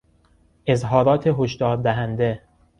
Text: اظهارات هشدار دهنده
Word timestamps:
اظهارات 0.65 1.27
هشدار 1.27 1.75
دهنده 1.77 2.41